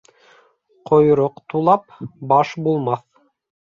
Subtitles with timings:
[0.91, 1.97] Ҡойроҡ тулап
[2.35, 3.11] баш булмаҫ.